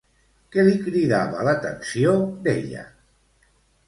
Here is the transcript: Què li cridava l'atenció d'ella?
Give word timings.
Què 0.53 0.61
li 0.67 0.77
cridava 0.85 1.43
l'atenció 1.47 2.13
d'ella? 2.47 2.81